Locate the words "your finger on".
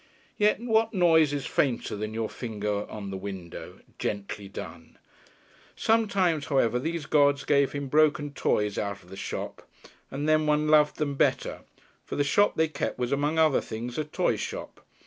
2.15-3.11